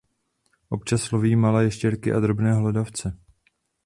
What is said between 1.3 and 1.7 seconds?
malé